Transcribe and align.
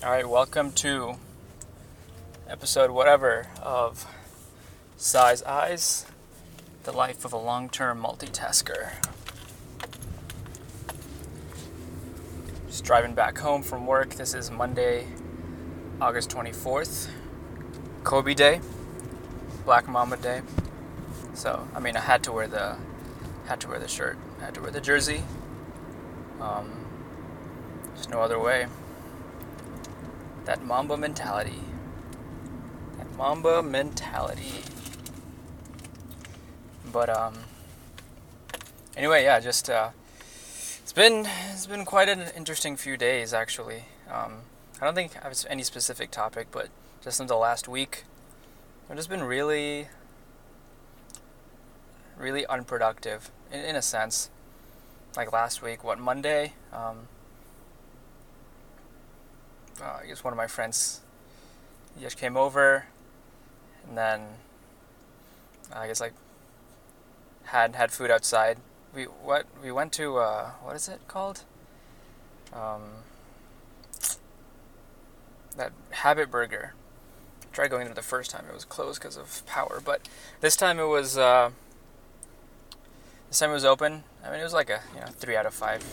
All 0.00 0.12
right, 0.12 0.28
welcome 0.28 0.70
to 0.74 1.16
episode 2.48 2.92
whatever 2.92 3.48
of 3.60 4.06
Size 4.96 5.42
Eyes, 5.42 6.06
the 6.84 6.92
life 6.92 7.24
of 7.24 7.32
a 7.32 7.36
long 7.36 7.68
term 7.68 8.00
multitasker. 8.00 8.92
Just 12.68 12.84
driving 12.84 13.14
back 13.14 13.38
home 13.38 13.64
from 13.64 13.88
work. 13.88 14.14
This 14.14 14.34
is 14.34 14.52
Monday, 14.52 15.08
August 16.00 16.30
24th, 16.30 17.08
Kobe 18.04 18.34
Day, 18.34 18.60
Black 19.64 19.88
Mamba 19.88 20.16
Day. 20.16 20.42
So, 21.34 21.66
I 21.74 21.80
mean, 21.80 21.96
I 21.96 22.00
had 22.02 22.22
to 22.22 22.30
wear 22.30 22.46
the 22.46 22.76
had 23.48 23.58
to 23.62 23.68
wear 23.68 23.80
the 23.80 23.88
shirt, 23.88 24.16
had 24.40 24.54
to 24.54 24.60
wear 24.60 24.70
the 24.70 24.80
jersey. 24.80 25.24
Um, 26.40 26.70
there's 27.96 28.08
no 28.08 28.20
other 28.20 28.38
way. 28.38 28.68
That 30.48 30.64
Mamba 30.64 30.96
mentality. 30.96 31.60
That 32.96 33.14
Mamba 33.18 33.62
mentality. 33.62 34.64
But 36.90 37.10
um. 37.10 37.34
Anyway, 38.96 39.24
yeah, 39.24 39.40
just 39.40 39.68
uh, 39.68 39.90
it's 40.82 40.94
been 40.94 41.28
it's 41.52 41.66
been 41.66 41.84
quite 41.84 42.08
an 42.08 42.30
interesting 42.34 42.78
few 42.78 42.96
days 42.96 43.34
actually. 43.34 43.84
Um, 44.10 44.38
I 44.80 44.86
don't 44.86 44.94
think 44.94 45.18
I 45.18 45.28
have 45.28 45.36
any 45.50 45.62
specific 45.64 46.10
topic, 46.10 46.46
but 46.50 46.70
just 47.04 47.20
in 47.20 47.26
the 47.26 47.36
last 47.36 47.68
week, 47.68 48.04
I've 48.88 48.96
just 48.96 49.10
been 49.10 49.24
really, 49.24 49.88
really 52.16 52.46
unproductive 52.46 53.30
in, 53.52 53.60
in 53.60 53.76
a 53.76 53.82
sense. 53.82 54.30
Like 55.14 55.30
last 55.30 55.60
week, 55.60 55.84
what 55.84 55.98
Monday? 55.98 56.54
Um, 56.72 57.08
uh, 59.82 60.00
I 60.02 60.06
guess 60.06 60.24
one 60.24 60.32
of 60.32 60.36
my 60.36 60.46
friends 60.46 61.00
he 61.96 62.04
just 62.04 62.16
came 62.16 62.36
over, 62.36 62.86
and 63.86 63.96
then 63.96 64.20
I 65.72 65.86
guess 65.86 66.00
like 66.00 66.14
had 67.44 67.74
had 67.74 67.90
food 67.90 68.10
outside. 68.10 68.58
We 68.94 69.04
what 69.04 69.46
we 69.62 69.72
went 69.72 69.92
to 69.94 70.18
uh, 70.18 70.50
what 70.62 70.76
is 70.76 70.88
it 70.88 71.00
called? 71.08 71.42
Um, 72.52 72.82
that 75.56 75.72
Habit 75.90 76.30
Burger. 76.30 76.74
I 77.42 77.54
tried 77.54 77.70
going 77.70 77.86
there 77.86 77.94
the 77.94 78.02
first 78.02 78.30
time; 78.30 78.44
it 78.48 78.54
was 78.54 78.64
closed 78.64 79.00
because 79.00 79.16
of 79.16 79.44
power. 79.46 79.80
But 79.84 80.08
this 80.40 80.56
time 80.56 80.78
it 80.78 80.86
was. 80.86 81.18
Uh, 81.18 81.50
this 83.28 83.40
time 83.40 83.50
it 83.50 83.54
was 83.54 83.64
open. 83.64 84.04
I 84.24 84.30
mean, 84.30 84.40
it 84.40 84.44
was 84.44 84.54
like 84.54 84.70
a 84.70 84.80
you 84.94 85.00
know 85.00 85.08
three 85.08 85.36
out 85.36 85.46
of 85.46 85.54
five. 85.54 85.84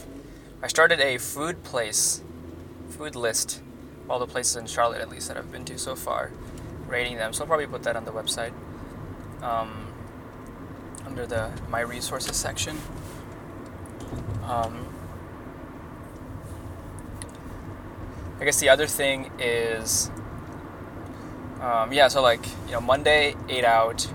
I 0.61 0.67
started 0.67 1.00
a 1.00 1.17
food 1.17 1.63
place, 1.63 2.22
food 2.89 3.16
list 3.16 3.61
all 4.09 4.20
the 4.20 4.28
places 4.28 4.56
in 4.56 4.67
Charlotte 4.67 5.02
at 5.02 5.09
least 5.09 5.28
that 5.28 5.38
I've 5.38 5.52
been 5.52 5.66
to 5.66 5.78
so 5.78 5.95
far, 5.95 6.31
rating 6.88 7.17
them. 7.17 7.34
So 7.34 7.44
I'll 7.44 7.48
probably 7.48 7.67
put 7.67 7.84
that 7.84 7.95
on 7.95 8.06
the 8.06 8.12
website 8.12 8.53
um, 9.42 9.88
under 11.06 11.25
the 11.25 11.52
My 11.70 11.81
Resources 11.81 12.36
section. 12.36 12.78
Um, 14.44 14.88
I 18.39 18.45
guess 18.45 18.59
the 18.59 18.70
other 18.70 18.86
thing 18.86 19.31
is, 19.39 20.12
um, 21.62 21.92
yeah. 21.94 22.08
So 22.09 22.22
like 22.22 22.45
you 22.67 22.73
know, 22.73 22.81
Monday 22.81 23.36
ate 23.50 23.66
out. 23.66 24.08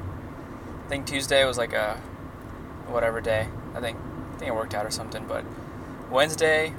I 0.85 0.89
think 0.89 1.07
Tuesday 1.07 1.45
was 1.45 1.59
like 1.59 1.73
a 1.73 1.97
whatever 2.89 3.21
day. 3.21 3.49
I 3.75 3.81
think 3.81 3.99
I 4.35 4.39
think 4.39 4.49
it 4.49 4.55
worked 4.55 4.75
out 4.75 4.87
or 4.87 4.91
something. 4.91 5.27
But 5.27 5.45
Wednesday, 6.11 6.75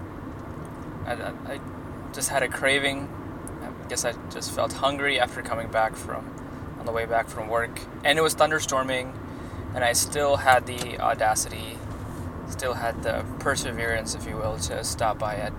I, 1.05 1.13
I 1.13 1.59
just 2.13 2.29
had 2.29 2.43
a 2.43 2.47
craving. 2.47 3.09
I 3.61 3.87
guess 3.87 4.05
I 4.05 4.13
just 4.29 4.51
felt 4.51 4.73
hungry 4.73 5.19
after 5.19 5.41
coming 5.41 5.69
back 5.69 5.95
from 5.95 6.25
on 6.79 6.85
the 6.85 6.91
way 6.91 7.05
back 7.05 7.27
from 7.27 7.47
work, 7.47 7.79
and 8.03 8.17
it 8.17 8.21
was 8.21 8.33
thunderstorming, 8.35 9.13
and 9.75 9.83
I 9.83 9.93
still 9.93 10.37
had 10.37 10.65
the 10.65 10.99
audacity, 10.99 11.77
still 12.49 12.73
had 12.73 13.03
the 13.03 13.23
perseverance, 13.39 14.15
if 14.15 14.27
you 14.27 14.35
will, 14.35 14.57
to 14.57 14.83
stop 14.83 15.19
by 15.19 15.35
at 15.35 15.53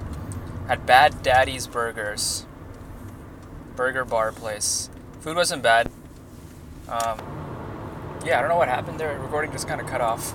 at 0.68 0.86
Bad 0.86 1.22
Daddy's 1.22 1.66
Burgers, 1.66 2.46
burger 3.76 4.04
bar 4.04 4.32
place. 4.32 4.90
Food 5.20 5.36
wasn't 5.36 5.62
bad. 5.62 5.90
Um, 6.88 7.18
yeah, 8.24 8.38
I 8.38 8.40
don't 8.40 8.48
know 8.48 8.56
what 8.56 8.68
happened 8.68 8.98
there. 8.98 9.18
Recording 9.18 9.52
just 9.52 9.68
kind 9.68 9.80
of 9.80 9.86
cut 9.86 10.00
off. 10.00 10.34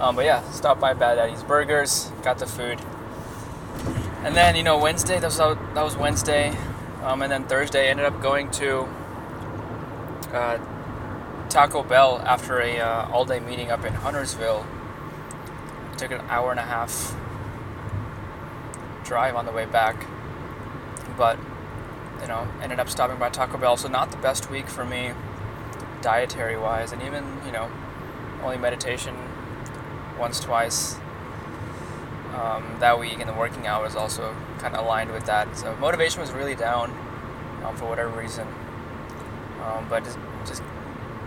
Um, 0.00 0.14
but 0.14 0.24
yeah, 0.24 0.48
stopped 0.50 0.80
by 0.80 0.92
Bad 0.92 1.16
Daddy's 1.16 1.42
Burgers, 1.42 2.10
got 2.22 2.38
the 2.38 2.46
food, 2.46 2.80
and 4.26 4.34
then 4.34 4.56
you 4.56 4.64
know 4.64 4.76
Wednesday 4.76 5.20
that 5.20 5.26
was 5.26 5.38
that 5.38 5.84
was 5.84 5.96
Wednesday, 5.96 6.48
um, 7.04 7.22
and 7.22 7.30
then 7.30 7.44
Thursday 7.44 7.86
I 7.86 7.90
ended 7.90 8.06
up 8.06 8.20
going 8.20 8.50
to 8.52 8.80
uh, 10.32 10.58
Taco 11.48 11.84
Bell 11.84 12.18
after 12.26 12.60
a 12.60 12.80
uh, 12.80 13.08
all 13.12 13.24
day 13.24 13.38
meeting 13.38 13.70
up 13.70 13.84
in 13.84 13.94
Huntersville. 13.94 14.66
It 15.92 15.98
took 15.98 16.10
an 16.10 16.22
hour 16.22 16.50
and 16.50 16.58
a 16.58 16.64
half 16.64 17.14
drive 19.04 19.36
on 19.36 19.46
the 19.46 19.52
way 19.52 19.64
back, 19.64 20.04
but 21.16 21.38
you 22.20 22.26
know 22.26 22.48
ended 22.60 22.80
up 22.80 22.90
stopping 22.90 23.20
by 23.20 23.28
Taco 23.28 23.58
Bell. 23.58 23.76
So 23.76 23.86
not 23.86 24.10
the 24.10 24.18
best 24.18 24.50
week 24.50 24.66
for 24.66 24.84
me, 24.84 25.12
dietary 26.02 26.58
wise, 26.58 26.90
and 26.90 27.00
even 27.00 27.24
you 27.46 27.52
know 27.52 27.70
only 28.42 28.58
meditation 28.58 29.14
once 30.18 30.40
twice 30.40 30.98
um, 32.36 32.76
that 32.80 32.98
week, 32.98 33.18
and 33.18 33.28
the 33.28 33.34
working 33.34 33.66
hours 33.66 33.96
also 33.96 34.36
kind 34.58 34.74
of 34.74 34.84
aligned 34.84 35.10
with 35.10 35.24
that. 35.26 35.56
So 35.56 35.74
motivation 35.76 36.20
was 36.20 36.32
really 36.32 36.54
down 36.54 36.90
um, 37.64 37.74
for 37.76 37.86
whatever 37.88 38.10
reason, 38.10 38.46
um, 39.64 39.86
but 39.88 40.04
just, 40.04 40.18
just 40.46 40.62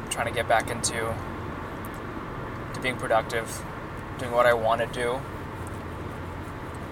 trying 0.09 0.27
to 0.27 0.33
get 0.33 0.47
back 0.47 0.69
into 0.69 1.15
to 2.73 2.79
being 2.81 2.95
productive, 2.95 3.63
doing 4.19 4.31
what 4.31 4.45
I 4.45 4.53
want 4.53 4.81
to 4.81 4.87
do, 4.87 5.19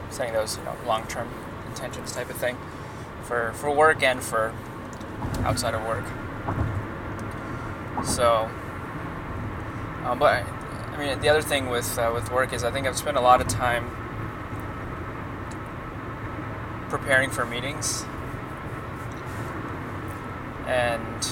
setting 0.10 0.34
those 0.34 0.58
you 0.58 0.64
know 0.64 0.76
long-term 0.86 1.30
intentions 1.68 2.12
type 2.12 2.30
of 2.30 2.38
thing 2.38 2.58
for 3.24 3.54
for 3.54 3.70
work 3.70 4.02
and 4.02 4.22
for 4.22 4.54
outside 5.44 5.76
of 5.76 5.86
work. 5.86 6.06
So, 8.06 8.50
um, 10.04 10.18
but 10.18 10.44
I 10.44 10.98
mean, 10.98 11.20
the 11.20 11.30
other 11.30 11.42
thing 11.44 11.70
with 11.70 12.00
uh, 12.00 12.12
with 12.14 12.32
work 12.32 12.54
is 12.54 12.64
I 12.64 12.72
think 12.72 12.88
I've 12.88 12.98
spent 12.98 13.18
a 13.18 13.22
lot 13.22 13.42
of 13.42 13.48
time 13.48 14.07
preparing 16.90 17.30
for 17.30 17.46
meetings. 17.46 18.04
And 20.68 21.26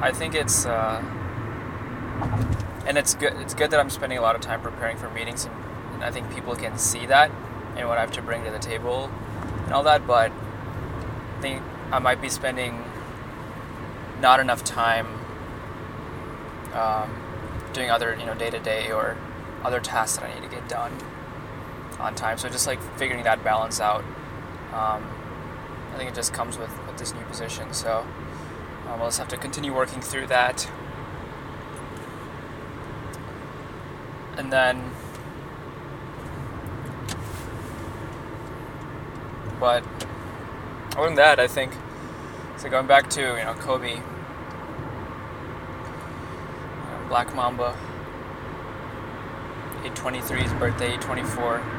I 0.00 0.12
think 0.12 0.34
it's 0.34 0.64
uh, 0.64 1.02
and 2.86 2.96
it's 2.96 3.14
good 3.14 3.34
it's 3.34 3.54
good 3.54 3.70
that 3.70 3.80
I'm 3.80 3.90
spending 3.90 4.16
a 4.16 4.22
lot 4.22 4.34
of 4.34 4.40
time 4.40 4.60
preparing 4.60 4.96
for 4.96 5.10
meetings 5.10 5.44
and, 5.44 5.54
and, 5.94 6.04
I 6.04 6.10
think 6.10 6.32
people 6.32 6.54
can 6.56 6.78
see 6.78 7.04
that 7.06 7.30
and 7.76 7.88
what 7.88 7.98
I 7.98 8.00
have 8.00 8.12
to 8.12 8.22
bring 8.22 8.44
to 8.44 8.50
the 8.50 8.58
table 8.58 9.10
and 9.64 9.72
all 9.72 9.82
that 9.82 10.06
but 10.06 10.30
I 10.30 11.40
think 11.40 11.62
I 11.92 11.98
might 11.98 12.22
be 12.22 12.28
spending 12.28 12.84
not 14.20 14.40
enough 14.40 14.64
time 14.64 15.06
um, 16.72 17.22
doing 17.72 17.90
other 17.90 18.16
you 18.18 18.24
know 18.24 18.34
day 18.34 18.50
to 18.50 18.58
day 18.58 18.90
or 18.90 19.16
other 19.64 19.80
tasks 19.80 20.18
that 20.18 20.30
I 20.30 20.34
need 20.34 20.48
to 20.48 20.54
get 20.54 20.68
done 20.68 20.92
on 21.98 22.14
time. 22.14 22.38
So 22.38 22.48
just 22.48 22.66
like 22.66 22.80
figuring 22.96 23.24
that 23.24 23.42
balance 23.42 23.80
out. 23.80 24.04
Um, 24.72 25.04
I 25.92 25.96
think 25.96 26.10
it 26.10 26.14
just 26.14 26.32
comes 26.32 26.56
with, 26.58 26.70
with 26.86 26.96
this 26.96 27.12
new 27.12 27.24
position. 27.24 27.72
So 27.72 28.06
um, 28.88 29.00
we'll 29.00 29.08
just 29.08 29.18
have 29.18 29.28
to 29.28 29.36
continue 29.36 29.74
working 29.74 30.00
through 30.00 30.28
that. 30.28 30.68
And 34.36 34.52
then, 34.52 34.92
but 39.58 39.84
other 40.96 41.06
than 41.06 41.16
that, 41.16 41.40
I 41.40 41.48
think 41.48 41.72
so. 42.56 42.68
Going 42.68 42.86
back 42.86 43.10
to 43.10 43.20
you 43.20 43.44
know 43.44 43.54
Kobe, 43.54 44.00
Black 47.08 47.34
Mamba, 47.34 47.76
823's 49.82 50.52
birthday, 50.52 50.94
824. 50.94 51.77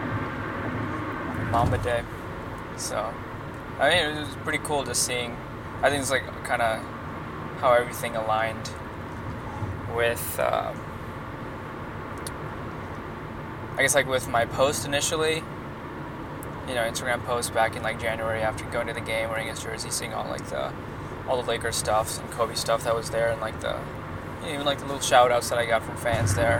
Mamba 1.51 1.77
Day. 1.79 2.03
So, 2.77 3.13
I 3.79 3.89
mean, 3.89 4.17
it 4.17 4.19
was 4.19 4.35
pretty 4.43 4.59
cool 4.59 4.83
just 4.83 5.03
seeing. 5.03 5.35
I 5.81 5.89
think 5.89 6.01
it's 6.01 6.11
like 6.11 6.25
kind 6.43 6.61
of 6.61 6.81
how 7.59 7.73
everything 7.73 8.15
aligned 8.15 8.69
with. 9.95 10.39
Um, 10.39 10.79
I 13.77 13.81
guess 13.81 13.95
like 13.95 14.07
with 14.07 14.27
my 14.27 14.45
post 14.45 14.85
initially, 14.85 15.35
you 16.67 16.75
know, 16.75 16.81
Instagram 16.81 17.23
post 17.23 17.53
back 17.53 17.75
in 17.75 17.83
like 17.83 17.99
January 17.99 18.41
after 18.41 18.65
going 18.65 18.87
to 18.87 18.93
the 18.93 19.01
game, 19.01 19.29
wearing 19.29 19.47
his 19.47 19.63
jersey, 19.63 19.89
seeing 19.89 20.13
all 20.13 20.27
like 20.29 20.45
the 20.47 20.71
all 21.27 21.41
the 21.41 21.47
Lakers 21.47 21.75
stuff 21.75 22.19
and 22.19 22.29
Kobe 22.31 22.55
stuff 22.55 22.83
that 22.83 22.95
was 22.95 23.09
there, 23.09 23.31
and 23.31 23.39
like 23.39 23.59
the 23.61 23.79
even 24.45 24.65
like 24.65 24.79
the 24.79 24.85
little 24.85 25.01
shout 25.01 25.31
outs 25.31 25.49
that 25.49 25.57
I 25.57 25.65
got 25.65 25.83
from 25.83 25.95
fans 25.97 26.35
there. 26.35 26.59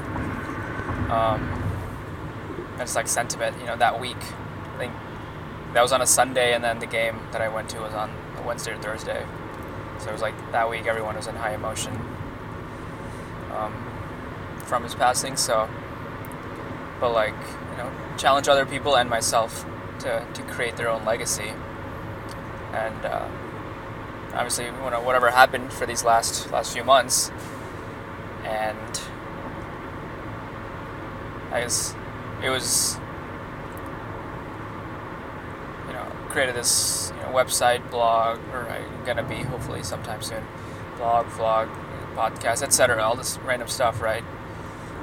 Um, 1.10 1.42
and 2.74 2.82
it's 2.82 2.96
like 2.96 3.08
sentiment, 3.08 3.58
you 3.60 3.66
know, 3.66 3.76
that 3.78 4.00
week 4.00 4.18
think 4.80 4.94
that 5.74 5.82
was 5.82 5.92
on 5.92 6.02
a 6.02 6.08
Sunday, 6.08 6.54
and 6.54 6.64
then 6.64 6.80
the 6.80 6.88
game 6.88 7.20
that 7.32 7.42
I 7.42 7.50
went 7.50 7.70
to 7.70 7.80
was 7.80 7.94
on 7.94 8.10
a 8.38 8.42
Wednesday 8.42 8.72
or 8.72 8.78
Thursday. 8.78 9.26
So 10.00 10.10
it 10.10 10.14
was 10.14 10.22
like 10.22 10.36
that 10.52 10.70
week 10.70 10.88
everyone 10.88 11.16
was 11.16 11.28
in 11.28 11.36
high 11.36 11.54
emotion 11.54 11.94
um, 13.54 13.74
from 14.66 14.84
his 14.84 14.96
passing. 14.96 15.36
So, 15.36 15.70
but 17.00 17.12
like 17.12 17.36
you 17.72 17.78
know, 17.78 17.92
challenge 18.18 18.48
other 18.48 18.66
people 18.66 18.96
and 18.96 19.10
myself 19.10 19.66
to 20.00 20.26
to 20.34 20.42
create 20.44 20.78
their 20.78 20.90
own 20.90 21.06
legacy. 21.06 21.52
And 22.74 23.06
uh, 23.06 23.28
obviously, 24.34 24.66
you 24.66 24.72
know, 24.72 25.02
whatever 25.02 25.30
happened 25.32 25.74
for 25.74 25.86
these 25.86 26.04
last 26.04 26.52
last 26.52 26.74
few 26.74 26.84
months, 26.84 27.32
and 28.44 29.02
I 31.52 31.62
guess 31.62 31.96
it 32.44 32.50
was 32.50 32.98
you 35.88 35.94
know 35.94 36.06
created 36.30 36.56
this 36.56 37.12
you 37.16 37.24
know, 37.24 37.30
website, 37.30 37.90
blog, 37.92 38.40
or 38.54 38.68
I'm 38.70 39.06
gonna 39.06 39.24
be 39.24 39.36
hopefully 39.36 39.84
sometime 39.84 40.22
soon, 40.22 40.44
blog, 40.98 41.26
vlog, 41.28 41.70
podcast, 42.16 42.64
etc. 42.64 43.02
All 43.04 43.16
this 43.16 43.38
random 43.40 43.68
stuff, 43.68 44.02
right? 44.02 44.24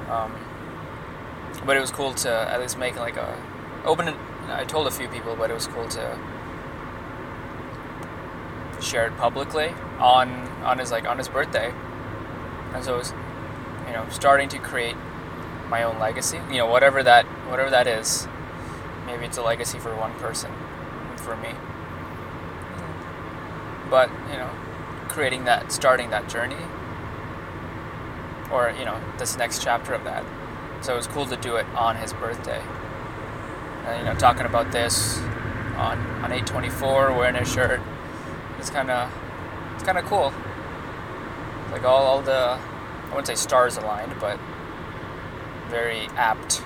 Um, 0.09 0.35
but 1.65 1.75
it 1.75 1.81
was 1.81 1.91
cool 1.91 2.13
to 2.13 2.29
at 2.29 2.59
least 2.59 2.77
make 2.77 2.95
like 2.95 3.17
a 3.17 3.37
open 3.85 4.07
it. 4.07 4.15
I 4.49 4.63
told 4.63 4.87
a 4.87 4.91
few 4.91 5.07
people, 5.09 5.35
but 5.35 5.51
it 5.51 5.53
was 5.53 5.67
cool 5.67 5.87
to 5.89 6.19
share 8.81 9.07
it 9.07 9.17
publicly 9.17 9.69
on 9.99 10.29
on 10.63 10.79
his 10.79 10.91
like 10.91 11.07
on 11.07 11.17
his 11.17 11.27
birthday, 11.27 11.73
and 12.73 12.83
so 12.83 12.95
it 12.95 12.97
was 12.99 13.13
you 13.87 13.93
know 13.93 14.05
starting 14.09 14.49
to 14.49 14.59
create 14.59 14.95
my 15.69 15.83
own 15.83 15.99
legacy. 15.99 16.39
You 16.49 16.59
know 16.59 16.67
whatever 16.67 17.03
that 17.03 17.25
whatever 17.49 17.69
that 17.69 17.87
is. 17.87 18.27
Maybe 19.05 19.25
it's 19.25 19.37
a 19.37 19.41
legacy 19.41 19.79
for 19.79 19.95
one 19.95 20.13
person, 20.15 20.51
for 21.27 21.35
me. 21.35 21.49
But 23.89 24.09
you 24.31 24.37
know, 24.37 24.49
creating 25.09 25.43
that, 25.45 25.71
starting 25.71 26.09
that 26.11 26.29
journey, 26.29 26.63
or 28.51 28.73
you 28.79 28.85
know, 28.85 28.99
this 29.17 29.37
next 29.37 29.61
chapter 29.61 29.93
of 29.93 30.05
that. 30.05 30.23
So 30.81 30.93
it 30.93 30.97
was 30.97 31.07
cool 31.07 31.25
to 31.25 31.35
do 31.35 31.57
it 31.57 31.65
on 31.75 31.97
his 31.97 32.13
birthday. 32.13 32.61
And, 33.85 33.99
you 33.99 34.05
know, 34.05 34.17
talking 34.17 34.45
about 34.45 34.71
this 34.71 35.17
on 35.75 35.99
on 36.23 36.31
824, 36.31 37.13
wearing 37.13 37.35
his 37.35 37.51
shirt. 37.51 37.81
It's 38.57 38.69
kind 38.69 38.89
of 38.89 39.11
it's 39.75 39.83
kind 39.83 39.97
of 39.97 40.05
cool. 40.05 40.33
Like 41.71 41.83
all, 41.83 42.03
all 42.03 42.21
the 42.21 42.57
I 42.57 43.09
wouldn't 43.09 43.27
say 43.27 43.35
stars 43.35 43.75
aligned, 43.77 44.15
but 44.19 44.39
very 45.69 46.07
apt 46.15 46.61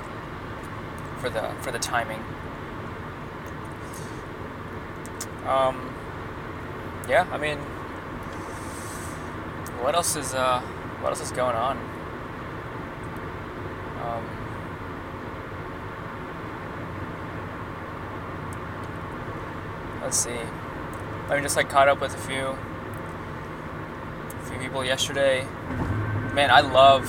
for 1.19 1.30
the 1.30 1.50
for 1.62 1.72
the 1.72 1.80
timing. 1.80 2.24
Um, 5.45 5.93
yeah, 7.09 7.27
I 7.31 7.38
mean, 7.38 7.57
what 9.81 9.95
else 9.95 10.15
is 10.15 10.33
uh, 10.33 10.61
what 11.01 11.09
else 11.09 11.21
is 11.21 11.31
going 11.31 11.55
on? 11.55 11.77
Um, 14.01 14.25
let's 20.01 20.17
see. 20.17 20.39
I 21.29 21.35
mean, 21.35 21.43
just 21.43 21.55
like 21.55 21.69
caught 21.69 21.88
up 21.88 22.01
with 22.01 22.13
a 22.13 22.17
few, 22.17 22.55
a 24.38 24.43
few 24.43 24.59
people 24.59 24.83
yesterday. 24.83 25.47
Man, 26.33 26.51
I 26.51 26.61
love 26.61 27.07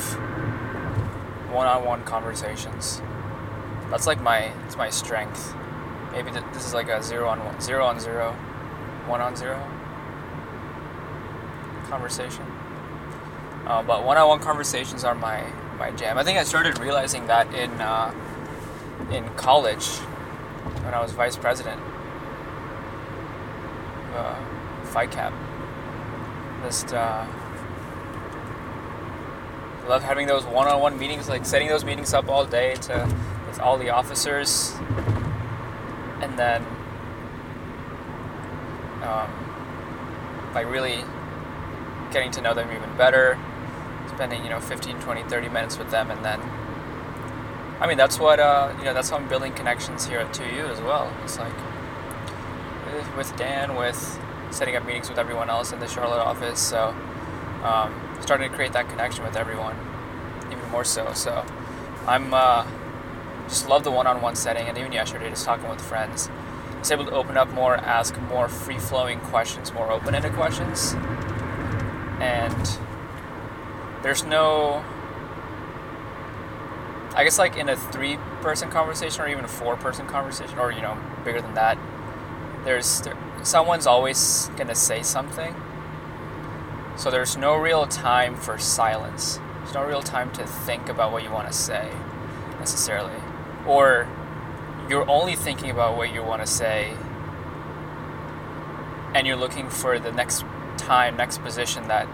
one-on-one 1.52 2.04
conversations. 2.04 3.02
That's 3.90 4.06
like 4.06 4.22
my, 4.22 4.52
it's 4.64 4.76
my 4.76 4.90
strength. 4.90 5.54
Maybe 6.12 6.30
th- 6.30 6.44
this 6.52 6.66
is 6.66 6.74
like 6.74 6.88
a 6.88 7.02
zero 7.02 7.28
on 7.28 7.44
one, 7.44 7.60
zero 7.60 7.84
on 7.84 7.98
zero, 7.98 8.32
one 9.06 9.20
on 9.20 9.34
zero 9.34 9.60
conversation. 11.92 12.46
Uh, 13.66 13.82
but 13.82 14.02
one-on-one 14.04 14.40
conversations 14.40 15.04
are 15.04 15.14
my 15.14 15.44
my 15.78 15.90
jam. 15.90 16.16
I 16.16 16.24
think 16.24 16.38
I 16.38 16.44
started 16.44 16.78
realizing 16.78 17.26
that 17.26 17.52
in 17.54 17.70
uh, 17.80 18.12
in 19.10 19.28
college 19.36 19.86
when 20.84 20.94
I 20.94 21.00
was 21.02 21.12
vice 21.12 21.36
president. 21.36 21.80
Uh, 24.14 24.36
FICAP. 24.92 25.32
Just 26.64 26.92
uh, 26.94 27.26
love 29.88 30.02
having 30.02 30.26
those 30.26 30.44
one-on-one 30.44 30.98
meetings, 30.98 31.28
like 31.28 31.44
setting 31.44 31.68
those 31.68 31.84
meetings 31.84 32.14
up 32.14 32.28
all 32.28 32.46
day 32.46 32.74
to 32.86 32.94
with 33.48 33.60
all 33.60 33.76
the 33.76 33.90
officers, 33.90 34.72
and 36.22 36.38
then 36.38 36.64
um, 39.02 39.30
like 40.54 40.66
really 40.66 41.04
getting 42.12 42.30
to 42.30 42.40
know 42.40 42.54
them 42.54 42.70
even 42.70 42.96
better 42.96 43.38
spending 44.08 44.42
you 44.44 44.50
know 44.50 44.60
15 44.60 45.00
20 45.00 45.22
30 45.24 45.48
minutes 45.48 45.78
with 45.78 45.90
them 45.90 46.10
and 46.10 46.24
then 46.24 46.40
i 47.80 47.86
mean 47.86 47.96
that's 47.96 48.18
what 48.18 48.38
uh, 48.38 48.72
you 48.78 48.84
know 48.84 48.94
that's 48.94 49.10
how 49.10 49.16
i'm 49.16 49.28
building 49.28 49.52
connections 49.52 50.06
here 50.06 50.18
at 50.18 50.32
2u 50.32 50.70
as 50.70 50.80
well. 50.80 51.12
It's 51.24 51.38
like 51.38 51.52
with 53.16 53.34
dan 53.36 53.74
with 53.74 54.20
setting 54.50 54.76
up 54.76 54.84
meetings 54.84 55.08
with 55.08 55.18
everyone 55.18 55.48
else 55.48 55.72
in 55.72 55.80
the 55.80 55.88
charlotte 55.88 56.20
office 56.20 56.60
so 56.60 56.94
um, 57.64 57.94
starting 58.20 58.50
to 58.50 58.54
create 58.54 58.72
that 58.72 58.88
connection 58.88 59.24
with 59.24 59.36
everyone 59.36 59.76
even 60.50 60.68
more 60.70 60.84
so. 60.84 61.12
So 61.14 61.44
i'm 62.06 62.34
uh, 62.34 62.66
just 63.48 63.68
love 63.68 63.84
the 63.84 63.90
one-on-one 63.90 64.34
setting 64.36 64.68
and 64.68 64.78
even 64.78 64.92
yesterday 64.92 65.28
just 65.30 65.44
talking 65.44 65.68
with 65.68 65.80
friends 65.80 66.28
I 66.28 66.78
was 66.78 66.90
able 66.90 67.04
to 67.06 67.12
open 67.12 67.36
up 67.36 67.50
more 67.50 67.76
ask 67.76 68.18
more 68.22 68.48
free-flowing 68.48 69.20
questions 69.20 69.72
more 69.72 69.90
open-ended 69.90 70.32
questions. 70.32 70.94
And 72.20 72.78
there's 74.02 74.24
no 74.24 74.84
I 77.14 77.24
guess 77.24 77.38
like 77.38 77.56
in 77.56 77.68
a 77.68 77.76
three 77.76 78.16
person 78.40 78.70
conversation 78.70 79.22
or 79.22 79.28
even 79.28 79.44
a 79.44 79.48
four 79.48 79.76
person 79.76 80.06
conversation 80.06 80.58
or 80.58 80.72
you 80.72 80.80
know 80.80 80.98
bigger 81.24 81.40
than 81.40 81.54
that 81.54 81.78
there's 82.64 83.00
there, 83.02 83.16
someone's 83.42 83.86
always 83.86 84.48
going 84.56 84.68
to 84.68 84.74
say 84.74 85.02
something. 85.02 85.54
So 86.96 87.10
there's 87.10 87.36
no 87.36 87.56
real 87.56 87.86
time 87.86 88.36
for 88.36 88.58
silence. 88.58 89.40
There's 89.58 89.74
no 89.74 89.84
real 89.84 90.02
time 90.02 90.30
to 90.32 90.46
think 90.46 90.88
about 90.88 91.12
what 91.12 91.24
you 91.24 91.30
want 91.30 91.48
to 91.48 91.52
say 91.52 91.90
necessarily 92.58 93.21
or 93.66 94.08
you're 94.88 95.08
only 95.08 95.36
thinking 95.36 95.70
about 95.70 95.96
what 95.96 96.12
you 96.12 96.22
want 96.22 96.42
to 96.42 96.46
say 96.46 96.92
and 99.14 99.26
you're 99.26 99.36
looking 99.36 99.68
for 99.68 99.98
the 99.98 100.12
next 100.12 100.44
time 100.76 101.16
next 101.16 101.38
position 101.42 101.88
that 101.88 102.08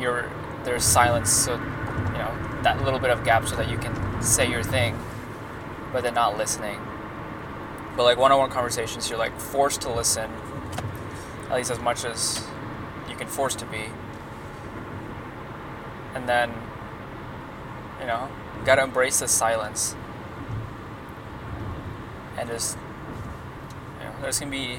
you're 0.00 0.30
there's 0.64 0.84
silence, 0.84 1.30
so 1.30 1.54
you 1.54 2.18
know 2.18 2.60
that 2.62 2.82
little 2.82 2.98
bit 2.98 3.10
of 3.10 3.24
gap 3.24 3.46
so 3.46 3.56
that 3.56 3.68
you 3.68 3.76
can 3.76 4.22
say 4.22 4.48
your 4.50 4.62
thing, 4.62 4.98
but 5.92 6.02
then 6.02 6.14
not 6.14 6.38
listening. 6.38 6.78
But 7.96 8.04
like 8.04 8.18
one-on-one 8.18 8.50
conversations, 8.50 9.08
you're 9.08 9.18
like 9.18 9.38
forced 9.38 9.82
to 9.82 9.92
listen, 9.92 10.30
at 11.50 11.56
least 11.56 11.70
as 11.70 11.78
much 11.78 12.04
as 12.04 12.44
you 13.08 13.14
can 13.14 13.28
force 13.28 13.54
to 13.56 13.66
be, 13.66 13.84
and 16.14 16.28
then 16.28 16.52
you 18.00 18.06
know 18.06 18.28
you 18.58 18.64
gotta 18.64 18.82
embrace 18.82 19.20
the 19.20 19.28
silence 19.28 19.94
and 22.36 22.48
just 22.48 22.76
you 23.98 24.06
know 24.06 24.12
there's 24.20 24.38
gonna 24.38 24.50
be 24.50 24.78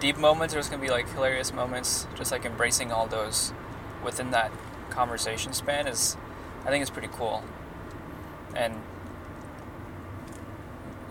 deep 0.00 0.18
moments 0.18 0.52
there's 0.52 0.68
gonna 0.68 0.82
be 0.82 0.90
like 0.90 1.08
hilarious 1.12 1.52
moments 1.52 2.06
just 2.16 2.30
like 2.32 2.44
embracing 2.44 2.92
all 2.92 3.06
those 3.06 3.52
within 4.04 4.30
that 4.30 4.50
conversation 4.90 5.52
span 5.52 5.86
is, 5.86 6.16
I 6.64 6.70
think, 6.70 6.82
is 6.82 6.90
pretty 6.90 7.08
cool. 7.12 7.44
And 8.54 8.74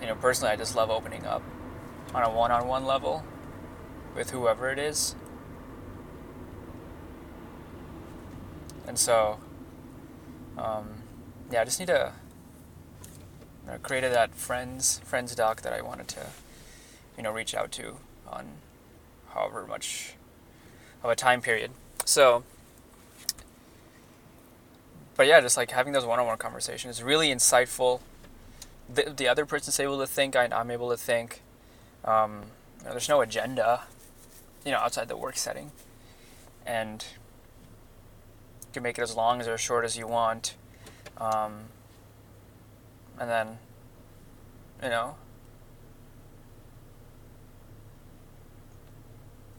you 0.01 0.07
know, 0.07 0.15
personally, 0.15 0.51
I 0.51 0.55
just 0.55 0.75
love 0.75 0.89
opening 0.89 1.25
up 1.25 1.43
on 2.13 2.23
a 2.23 2.29
one-on-one 2.29 2.85
level 2.85 3.23
with 4.15 4.31
whoever 4.31 4.69
it 4.71 4.79
is. 4.79 5.15
And 8.87 8.97
so, 8.97 9.39
um, 10.57 11.03
yeah, 11.51 11.61
I 11.61 11.65
just 11.65 11.79
need 11.79 11.87
to 11.87 12.13
know, 13.71 13.77
created 13.81 14.11
that 14.13 14.35
friends 14.35 14.99
friends 15.03 15.35
doc 15.35 15.61
that 15.61 15.73
I 15.73 15.81
wanted 15.81 16.07
to, 16.09 16.27
you 17.17 17.23
know, 17.23 17.31
reach 17.31 17.53
out 17.53 17.71
to 17.73 17.97
on 18.27 18.47
however 19.29 19.65
much 19.67 20.15
of 21.03 21.09
a 21.09 21.15
time 21.15 21.41
period. 21.41 21.71
So 22.05 22.43
but 25.15 25.27
yeah, 25.27 25.39
just 25.39 25.55
like 25.57 25.71
having 25.71 25.93
those 25.93 26.05
one-on-one 26.05 26.37
conversations 26.37 26.97
is 26.97 27.03
really 27.03 27.29
insightful. 27.29 28.01
The, 28.93 29.13
the 29.15 29.27
other 29.27 29.45
person's 29.45 29.79
able 29.79 29.97
to 29.99 30.07
think, 30.07 30.35
I, 30.35 30.49
am 30.51 30.69
able 30.69 30.89
to 30.89 30.97
think. 30.97 31.41
Um, 32.03 32.43
you 32.79 32.85
know, 32.85 32.91
there's 32.91 33.09
no 33.09 33.21
agenda, 33.21 33.83
you 34.65 34.71
know, 34.71 34.77
outside 34.77 35.07
the 35.07 35.17
work 35.17 35.37
setting, 35.37 35.71
and 36.65 37.05
you 38.61 38.67
can 38.73 38.83
make 38.83 38.99
it 38.99 39.01
as 39.01 39.15
long 39.15 39.39
as 39.39 39.47
or 39.47 39.53
as 39.53 39.61
short 39.61 39.85
as 39.85 39.97
you 39.97 40.05
want, 40.05 40.55
um, 41.17 41.65
and 43.19 43.29
then, 43.29 43.57
you 44.83 44.89
know, 44.89 45.15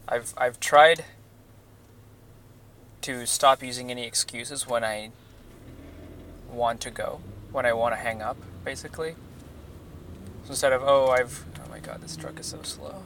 I've 0.07 0.33
I've 0.37 0.59
tried 0.59 1.05
to 3.01 3.25
stop 3.25 3.63
using 3.63 3.91
any 3.91 4.05
excuses 4.05 4.67
when 4.67 4.83
I 4.83 5.11
want 6.49 6.81
to 6.81 6.91
go, 6.91 7.21
when 7.51 7.65
I 7.65 7.73
want 7.73 7.93
to 7.93 7.97
hang 7.97 8.21
up, 8.21 8.37
basically. 8.63 9.15
So 10.45 10.51
instead 10.51 10.71
of 10.71 10.81
oh 10.83 11.09
I've 11.09 11.43
oh 11.63 11.69
my 11.69 11.79
god 11.79 12.01
this 12.01 12.15
truck 12.15 12.39
is 12.39 12.45
so 12.45 12.61
slow. 12.61 13.03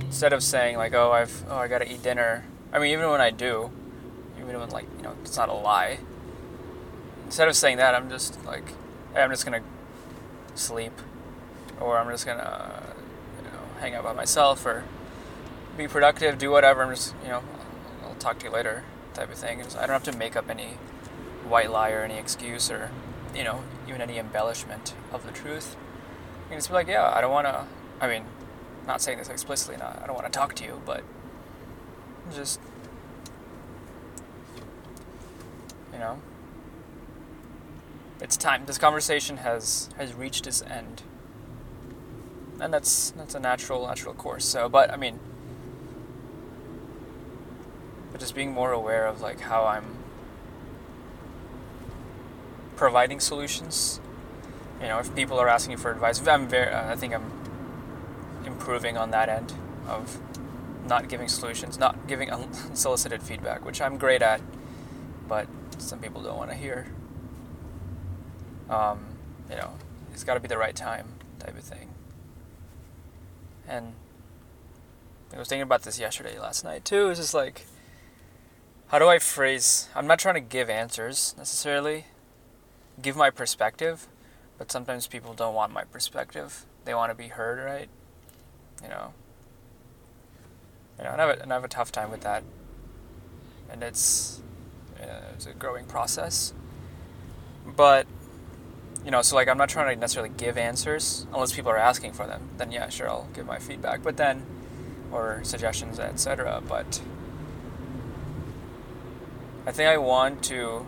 Instead 0.00 0.32
of 0.32 0.42
saying 0.42 0.76
like 0.76 0.94
oh 0.94 1.10
I've 1.10 1.44
oh 1.48 1.56
I 1.56 1.68
gotta 1.68 1.90
eat 1.90 2.02
dinner. 2.02 2.44
I 2.72 2.78
mean 2.78 2.92
even 2.92 3.10
when 3.10 3.20
I 3.20 3.30
do, 3.30 3.70
even 4.38 4.58
when 4.60 4.70
like 4.70 4.86
you 4.98 5.02
know 5.02 5.16
it's 5.24 5.36
not 5.36 5.48
a 5.48 5.54
lie 5.54 5.98
Instead 7.26 7.48
of 7.48 7.56
saying 7.56 7.78
that 7.78 7.94
I'm 7.94 8.08
just 8.08 8.44
like 8.44 8.64
hey, 9.14 9.22
I'm 9.22 9.30
just 9.30 9.44
gonna 9.44 9.62
sleep, 10.54 10.92
or 11.80 11.98
I'm 11.98 12.10
just 12.10 12.26
gonna 12.26 12.82
you 13.38 13.44
know 13.50 13.58
hang 13.80 13.94
out 13.94 14.04
by 14.04 14.12
myself 14.12 14.64
or 14.66 14.84
be 15.76 15.88
productive, 15.88 16.38
do 16.38 16.50
whatever. 16.50 16.84
I'm 16.84 16.94
just 16.94 17.14
you 17.22 17.28
know 17.28 17.42
I'll 18.04 18.14
talk 18.16 18.38
to 18.40 18.46
you 18.46 18.52
later 18.52 18.84
type 19.14 19.30
of 19.30 19.38
thing. 19.38 19.60
I 19.60 19.86
don't 19.86 19.90
have 19.90 20.04
to 20.04 20.16
make 20.16 20.36
up 20.36 20.50
any 20.50 20.76
white 21.48 21.70
lie 21.70 21.90
or 21.90 22.02
any 22.02 22.16
excuse 22.18 22.70
or 22.70 22.90
you 23.34 23.44
know, 23.44 23.62
even 23.88 24.00
any 24.00 24.18
embellishment 24.18 24.94
of 25.12 25.26
the 25.26 25.32
truth. 25.32 25.76
You 26.44 26.50
can 26.50 26.58
just 26.58 26.68
be 26.68 26.74
like, 26.74 26.86
yeah, 26.86 27.12
I 27.14 27.20
don't 27.20 27.32
want 27.32 27.46
to. 27.46 27.66
I 28.00 28.08
mean, 28.08 28.24
not 28.86 29.02
saying 29.02 29.18
this 29.18 29.28
explicitly. 29.28 29.76
Not, 29.76 30.00
I 30.02 30.06
don't 30.06 30.14
want 30.14 30.26
to 30.26 30.36
talk 30.36 30.54
to 30.54 30.64
you, 30.64 30.80
but 30.86 31.02
just 32.32 32.60
you 35.92 35.98
know, 35.98 36.18
it's 38.24 38.38
time. 38.38 38.64
This 38.64 38.78
conversation 38.78 39.36
has 39.36 39.90
has 39.98 40.14
reached 40.14 40.46
its 40.46 40.62
end, 40.62 41.02
and 42.58 42.72
that's 42.72 43.10
that's 43.10 43.34
a 43.34 43.40
natural 43.40 43.86
natural 43.86 44.14
course. 44.14 44.46
So, 44.46 44.66
but 44.66 44.90
I 44.90 44.96
mean, 44.96 45.20
but 48.10 48.20
just 48.20 48.34
being 48.34 48.50
more 48.50 48.72
aware 48.72 49.06
of 49.06 49.20
like 49.20 49.40
how 49.40 49.66
I'm 49.66 49.98
providing 52.76 53.20
solutions. 53.20 54.00
You 54.80 54.88
know, 54.88 54.98
if 55.00 55.14
people 55.14 55.38
are 55.38 55.48
asking 55.48 55.76
for 55.76 55.90
advice, 55.90 56.26
I'm 56.26 56.48
very, 56.48 56.72
uh, 56.72 56.92
I 56.92 56.96
think 56.96 57.14
I'm 57.14 57.30
improving 58.46 58.96
on 58.96 59.10
that 59.10 59.28
end 59.28 59.52
of 59.86 60.18
not 60.86 61.08
giving 61.08 61.28
solutions, 61.28 61.78
not 61.78 62.08
giving 62.08 62.30
unsolicited 62.70 63.22
feedback, 63.22 63.64
which 63.66 63.82
I'm 63.82 63.98
great 63.98 64.22
at, 64.22 64.40
but 65.28 65.46
some 65.76 65.98
people 65.98 66.22
don't 66.22 66.38
want 66.38 66.50
to 66.50 66.56
hear. 66.56 66.86
Um, 68.68 69.04
you 69.50 69.56
know, 69.56 69.72
it's 70.12 70.24
got 70.24 70.34
to 70.34 70.40
be 70.40 70.48
the 70.48 70.58
right 70.58 70.74
time 70.74 71.06
type 71.38 71.56
of 71.56 71.64
thing. 71.64 71.90
And 73.68 73.94
I 75.32 75.38
was 75.38 75.48
thinking 75.48 75.62
about 75.62 75.82
this 75.82 75.98
yesterday, 75.98 76.38
last 76.38 76.64
night 76.64 76.84
too. 76.84 77.08
It's 77.08 77.20
just 77.20 77.34
like, 77.34 77.66
how 78.88 78.98
do 78.98 79.08
I 79.08 79.18
phrase? 79.18 79.88
I'm 79.94 80.06
not 80.06 80.18
trying 80.18 80.34
to 80.34 80.40
give 80.40 80.70
answers 80.70 81.34
necessarily 81.36 82.04
give 83.00 83.16
my 83.16 83.30
perspective, 83.30 84.06
but 84.58 84.70
sometimes 84.70 85.06
people 85.06 85.34
don't 85.34 85.54
want 85.54 85.72
my 85.72 85.84
perspective. 85.84 86.64
They 86.84 86.94
want 86.94 87.10
to 87.10 87.14
be 87.14 87.28
heard, 87.28 87.64
right? 87.64 87.88
You 88.82 88.88
know. 88.88 89.12
You 90.98 91.04
know, 91.04 91.10
and 91.10 91.20
I 91.20 91.26
have 91.26 91.38
a, 91.38 91.42
and 91.42 91.52
I 91.52 91.56
have 91.56 91.64
a 91.64 91.68
tough 91.68 91.90
time 91.90 92.10
with 92.10 92.20
that, 92.20 92.44
and 93.68 93.82
it's 93.82 94.40
it's 95.34 95.46
a 95.46 95.52
growing 95.52 95.86
process. 95.86 96.54
But 97.66 98.06
you 99.04 99.10
know, 99.10 99.22
so 99.22 99.36
like 99.36 99.48
I'm 99.48 99.58
not 99.58 99.68
trying 99.68 99.94
to 99.94 100.00
necessarily 100.00 100.32
give 100.36 100.56
answers 100.56 101.26
unless 101.32 101.52
people 101.52 101.70
are 101.70 101.78
asking 101.78 102.12
for 102.12 102.26
them. 102.26 102.48
Then 102.56 102.72
yeah, 102.72 102.88
sure, 102.88 103.08
I'll 103.08 103.28
give 103.34 103.46
my 103.46 103.58
feedback. 103.58 104.02
But 104.02 104.16
then, 104.16 104.44
or 105.12 105.40
suggestions, 105.42 105.98
etc. 105.98 106.62
But 106.66 107.02
I 109.66 109.72
think 109.72 109.88
I 109.88 109.98
want 109.98 110.42
to 110.44 110.86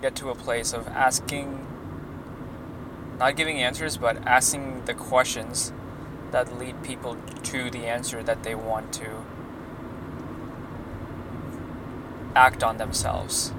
get 0.00 0.14
to 0.16 0.30
a 0.30 0.34
place 0.34 0.72
of 0.72 0.86
asking, 0.88 1.66
not 3.18 3.36
giving 3.36 3.60
answers, 3.60 3.96
but 3.96 4.26
asking 4.26 4.84
the 4.84 4.94
questions 4.94 5.72
that 6.30 6.58
lead 6.58 6.82
people 6.82 7.16
to 7.42 7.70
the 7.70 7.86
answer 7.86 8.22
that 8.22 8.42
they 8.42 8.54
want 8.54 8.92
to 8.94 9.24
act 12.34 12.62
on 12.62 12.76
themselves. 12.76 13.52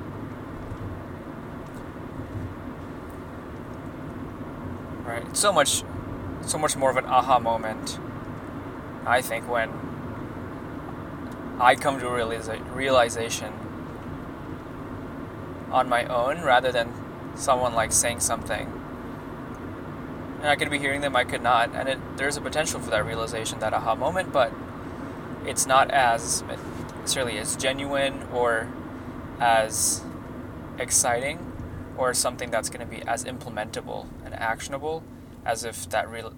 Right? 5.07 5.25
It's 5.29 5.39
so 5.39 5.53
much 5.53 5.83
so 6.41 6.57
much 6.57 6.75
more 6.75 6.89
of 6.89 6.97
an 6.97 7.05
aha 7.05 7.39
moment, 7.39 7.99
I 9.05 9.21
think, 9.21 9.49
when 9.49 9.69
I 11.59 11.75
come 11.75 11.99
to 11.99 12.07
a 12.07 12.11
realiza- 12.11 12.75
realization 12.75 13.53
on 15.71 15.89
my 15.89 16.05
own 16.05 16.41
rather 16.41 16.71
than 16.71 16.93
someone 17.35 17.73
like 17.73 17.91
saying 17.91 18.19
something. 18.19 18.71
And 20.39 20.47
I 20.47 20.55
could 20.55 20.69
be 20.69 20.77
hearing 20.77 21.01
them, 21.01 21.15
I 21.15 21.23
could 21.23 21.41
not. 21.41 21.73
And 21.73 21.89
it, 21.89 21.99
there's 22.17 22.37
a 22.37 22.41
potential 22.41 22.79
for 22.79 22.91
that 22.91 23.05
realization, 23.05 23.59
that 23.59 23.73
aha 23.73 23.95
moment, 23.95 24.31
but 24.31 24.53
it's 25.45 25.65
not 25.65 25.89
as 25.91 26.43
necessarily 27.01 27.37
as 27.37 27.55
genuine 27.55 28.27
or 28.33 28.67
as 29.39 30.03
exciting 30.77 31.46
or 31.97 32.13
something 32.13 32.51
that's 32.51 32.69
going 32.69 32.79
to 32.79 32.85
be 32.85 33.01
as 33.07 33.25
implementable 33.25 34.07
and 34.23 34.33
actionable 34.35 35.03
as 35.45 35.63
if 35.63 35.89
that 35.89 36.09
real 36.09 36.33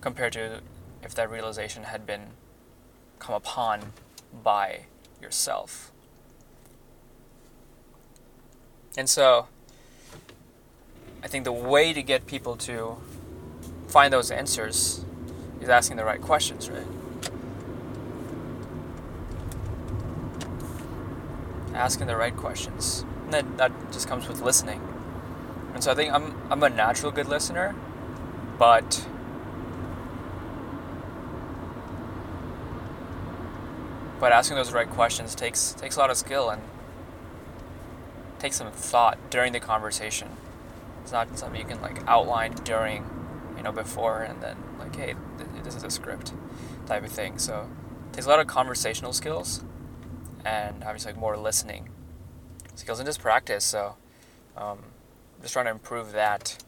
compared 0.00 0.32
to 0.34 0.60
if 1.02 1.14
that 1.14 1.30
realization 1.30 1.84
had 1.84 2.06
been 2.06 2.28
come 3.18 3.34
upon 3.34 3.92
by 4.42 4.86
yourself. 5.20 5.90
And 8.96 9.08
so 9.08 9.46
I 11.22 11.28
think 11.28 11.44
the 11.44 11.52
way 11.52 11.92
to 11.92 12.02
get 12.02 12.26
people 12.26 12.56
to 12.56 12.96
find 13.88 14.12
those 14.12 14.30
answers 14.30 15.04
is 15.60 15.68
asking 15.68 15.96
the 15.96 16.04
right 16.04 16.20
questions, 16.20 16.70
right? 16.70 16.86
Asking 21.74 22.06
the 22.06 22.16
right 22.16 22.36
questions. 22.36 23.04
And 23.24 23.32
that, 23.32 23.56
that 23.58 23.92
just 23.92 24.08
comes 24.08 24.28
with 24.28 24.40
listening. 24.40 24.80
And 25.74 25.82
so 25.82 25.92
I 25.92 25.94
think 25.94 26.12
I'm 26.12 26.34
I'm 26.50 26.62
a 26.62 26.68
natural 26.68 27.12
good 27.12 27.28
listener, 27.28 27.74
but 28.58 29.06
but 34.18 34.32
asking 34.32 34.56
those 34.56 34.72
right 34.72 34.88
questions 34.88 35.34
takes 35.34 35.72
takes 35.72 35.96
a 35.96 35.98
lot 35.98 36.10
of 36.10 36.16
skill 36.16 36.50
and 36.50 36.62
takes 38.38 38.56
some 38.56 38.70
thought 38.70 39.18
during 39.30 39.52
the 39.52 39.60
conversation. 39.60 40.28
It's 41.02 41.12
not 41.12 41.38
something 41.38 41.60
you 41.60 41.66
can 41.66 41.80
like 41.80 42.02
outline 42.06 42.52
during, 42.64 43.08
you 43.56 43.62
know, 43.62 43.72
before 43.72 44.22
and 44.22 44.42
then 44.42 44.56
like, 44.78 44.94
hey, 44.96 45.14
this 45.62 45.76
is 45.76 45.84
a 45.84 45.90
script 45.90 46.32
type 46.86 47.04
of 47.04 47.12
thing. 47.12 47.38
So 47.38 47.68
it 48.08 48.14
takes 48.14 48.26
a 48.26 48.28
lot 48.28 48.40
of 48.40 48.46
conversational 48.46 49.12
skills 49.12 49.62
and 50.44 50.82
obviously 50.84 51.12
like 51.12 51.20
more 51.20 51.36
listening 51.36 51.90
skills 52.74 52.98
and 52.98 53.06
just 53.06 53.20
practice. 53.20 53.64
So 53.64 53.96
um, 54.56 54.78
just 55.40 55.52
trying 55.52 55.66
to 55.66 55.70
improve 55.70 56.12
that 56.12 56.62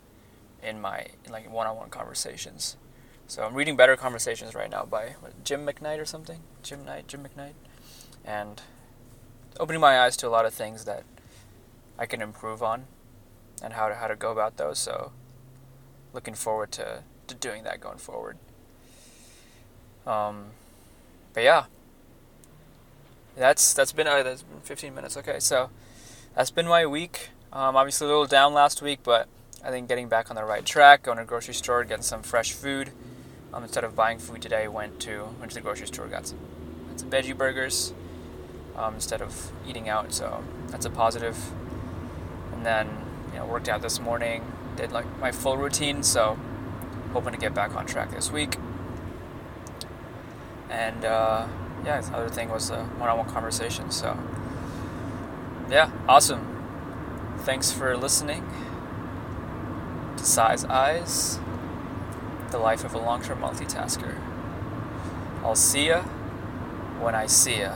in 0.62 0.80
my 0.80 1.06
in 1.24 1.32
like 1.32 1.50
one-on-one 1.50 1.90
conversations. 1.90 2.76
So 3.26 3.44
I'm 3.44 3.54
reading 3.54 3.76
Better 3.76 3.96
Conversations 3.96 4.54
right 4.54 4.70
now 4.70 4.84
by 4.84 5.14
Jim 5.44 5.66
McKnight 5.66 5.98
or 5.98 6.04
something. 6.04 6.40
Jim 6.62 6.84
Knight, 6.84 7.08
Jim 7.08 7.24
McKnight, 7.24 7.54
and 8.24 8.60
opening 9.58 9.80
my 9.80 10.00
eyes 10.00 10.16
to 10.18 10.28
a 10.28 10.30
lot 10.30 10.44
of 10.44 10.52
things 10.52 10.84
that 10.84 11.04
I 11.98 12.06
can 12.06 12.20
improve 12.20 12.62
on 12.62 12.84
and 13.62 13.74
how 13.74 13.88
to 13.88 13.94
how 13.94 14.06
to 14.06 14.16
go 14.16 14.32
about 14.32 14.56
those. 14.56 14.78
So 14.78 15.12
looking 16.12 16.34
forward 16.34 16.72
to, 16.72 17.04
to 17.26 17.34
doing 17.34 17.62
that 17.64 17.80
going 17.80 17.98
forward. 17.98 18.36
Um, 20.06 20.46
but 21.32 21.42
yeah, 21.42 21.64
that's 23.36 23.72
that's 23.72 23.92
been 23.92 24.06
uh, 24.06 24.22
that's 24.22 24.42
been 24.42 24.60
15 24.60 24.94
minutes. 24.94 25.16
Okay, 25.16 25.38
so 25.38 25.70
that's 26.34 26.50
been 26.50 26.66
my 26.66 26.86
week. 26.86 27.30
Um, 27.52 27.76
obviously 27.76 28.06
a 28.06 28.08
little 28.08 28.26
down 28.26 28.54
last 28.54 28.80
week, 28.80 29.00
but 29.02 29.28
I 29.62 29.70
think 29.70 29.88
getting 29.88 30.08
back 30.08 30.30
on 30.30 30.36
the 30.36 30.44
right 30.44 30.64
track. 30.64 31.02
Going 31.02 31.18
to 31.18 31.24
the 31.24 31.28
grocery 31.28 31.54
store, 31.54 31.84
getting 31.84 32.02
some 32.02 32.22
fresh 32.22 32.52
food. 32.52 32.90
Um, 33.52 33.62
instead 33.62 33.84
of 33.84 33.94
buying 33.94 34.18
food 34.18 34.40
today, 34.40 34.66
went 34.68 34.98
to 35.00 35.28
went 35.38 35.50
to 35.50 35.56
the 35.56 35.60
grocery 35.60 35.86
store, 35.86 36.06
got 36.06 36.26
some, 36.26 36.38
got 36.88 37.00
some 37.00 37.10
veggie 37.10 37.36
burgers 37.36 37.92
um, 38.76 38.94
instead 38.94 39.20
of 39.20 39.52
eating 39.68 39.88
out. 39.88 40.12
So 40.12 40.42
that's 40.68 40.86
a 40.86 40.90
positive. 40.90 41.34
positive 41.34 41.62
and 42.62 42.66
then 42.66 42.88
you 43.32 43.40
know 43.40 43.46
worked 43.46 43.68
out 43.68 43.82
this 43.82 43.98
morning, 43.98 44.44
did 44.76 44.92
like 44.92 45.06
my 45.18 45.32
full 45.32 45.56
routine. 45.56 46.04
So 46.04 46.38
hoping 47.12 47.32
to 47.32 47.38
get 47.38 47.54
back 47.54 47.74
on 47.74 47.86
track 47.86 48.12
this 48.12 48.30
week. 48.30 48.56
And 50.70 51.04
uh, 51.04 51.48
yeah, 51.84 52.00
the 52.00 52.16
other 52.16 52.28
thing 52.28 52.48
was 52.48 52.70
a 52.70 52.84
one-on-one 52.84 53.28
conversation. 53.28 53.90
So 53.90 54.16
yeah, 55.68 55.90
awesome. 56.08 56.51
Thanks 57.44 57.72
for 57.72 57.96
listening 57.96 58.48
to 60.16 60.24
Size 60.24 60.64
Eyes, 60.64 61.40
the 62.52 62.58
life 62.58 62.84
of 62.84 62.94
a 62.94 62.98
long-term 62.98 63.40
multitasker. 63.40 64.16
I'll 65.42 65.56
see 65.56 65.88
ya 65.88 66.02
when 67.02 67.16
I 67.16 67.26
see 67.26 67.58
ya. 67.58 67.74